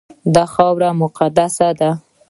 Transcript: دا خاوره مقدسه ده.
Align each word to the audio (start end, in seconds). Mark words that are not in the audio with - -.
دا 0.35 0.43
خاوره 0.53 0.89
مقدسه 1.01 1.67
ده. 1.79 1.89